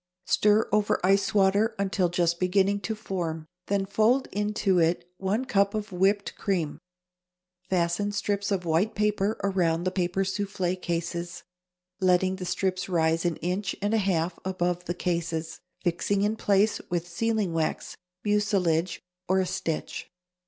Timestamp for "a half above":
13.93-14.85